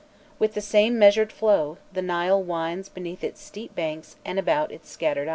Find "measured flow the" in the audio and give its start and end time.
0.97-2.01